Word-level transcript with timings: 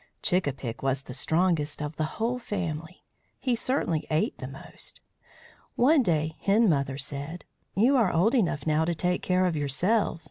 Chick 0.23 0.47
a 0.47 0.51
pick 0.51 0.81
was 0.81 1.03
the 1.03 1.13
strongest 1.13 1.79
of 1.79 1.95
the 1.95 2.05
whole 2.17 2.39
family. 2.39 3.03
He 3.39 3.53
certainly 3.53 4.07
ate 4.09 4.35
the 4.39 4.47
most. 4.47 4.99
One 5.75 6.01
day 6.01 6.37
Hen 6.41 6.67
Mother 6.67 6.97
said: 6.97 7.45
"You 7.75 7.95
are 7.97 8.11
old 8.11 8.33
enough 8.33 8.65
now 8.65 8.83
to 8.83 8.95
take 8.95 9.21
care 9.21 9.45
of 9.45 9.55
yourselves. 9.55 10.19